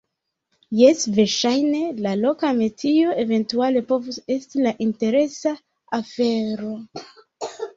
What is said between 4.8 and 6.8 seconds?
interesa afero.